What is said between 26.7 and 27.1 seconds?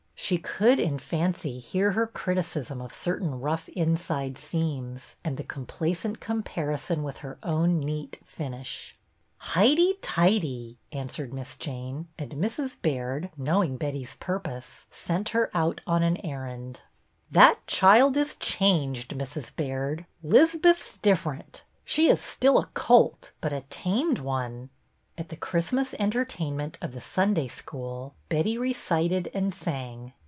of the